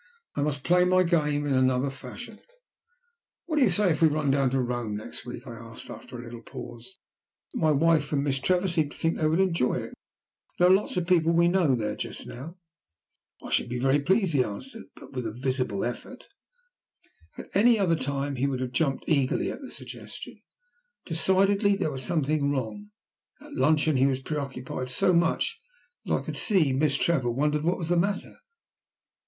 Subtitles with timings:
[0.35, 2.39] I must play my game in another fashion.
[3.45, 6.17] "What do you say if we run down to Rome next week?" I asked, after
[6.19, 6.97] a little pause.
[7.53, 9.93] "My wife and Miss Trevor seem to think they would enjoy it.
[10.57, 12.57] There are lots of people we know there just now."
[13.43, 16.27] "I shall be very pleased," he answered, but with a visible effort.
[17.37, 20.41] At any other time he would have jumped eagerly at the suggestion.
[21.05, 22.89] Decidedly there was something wrong!
[23.39, 25.61] At luncheon he was preoccupied, so much
[26.07, 28.37] so that I could see Miss Trevor wondered what was the matter.